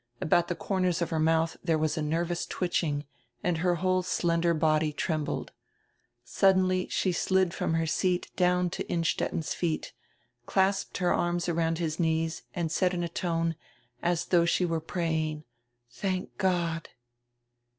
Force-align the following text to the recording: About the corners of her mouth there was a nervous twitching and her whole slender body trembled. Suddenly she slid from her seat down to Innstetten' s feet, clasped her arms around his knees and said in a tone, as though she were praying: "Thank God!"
About 0.19 0.47
the 0.47 0.55
corners 0.55 0.99
of 1.03 1.11
her 1.11 1.19
mouth 1.19 1.57
there 1.63 1.77
was 1.77 1.95
a 1.95 2.01
nervous 2.01 2.47
twitching 2.47 3.05
and 3.43 3.59
her 3.59 3.75
whole 3.75 4.01
slender 4.01 4.55
body 4.55 4.91
trembled. 4.91 5.51
Suddenly 6.23 6.87
she 6.89 7.11
slid 7.11 7.53
from 7.53 7.75
her 7.75 7.85
seat 7.85 8.31
down 8.35 8.71
to 8.71 8.91
Innstetten' 8.91 9.37
s 9.43 9.53
feet, 9.53 9.93
clasped 10.47 10.97
her 10.97 11.13
arms 11.13 11.47
around 11.47 11.77
his 11.77 11.99
knees 11.99 12.41
and 12.55 12.71
said 12.71 12.95
in 12.95 13.03
a 13.03 13.09
tone, 13.09 13.55
as 14.01 14.25
though 14.25 14.43
she 14.45 14.65
were 14.65 14.81
praying: 14.81 15.43
"Thank 15.91 16.35
God!" 16.39 16.89